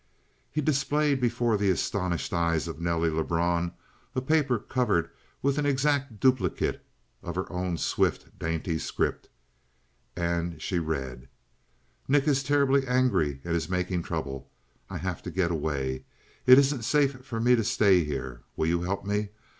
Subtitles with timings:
[0.49, 3.71] He displayed before the astonished eyes of Nelly Lebrun
[4.15, 5.11] a paper covered
[5.43, 6.83] with an exact duplicate
[7.21, 9.29] of her own swift, dainty script.
[10.15, 11.29] And she read:
[12.07, 14.49] Nick is terribly angry and is making trouble.
[14.89, 16.05] I have to get away.
[16.47, 18.41] It isn't safe for me to stay here.
[18.57, 19.29] Will you help me?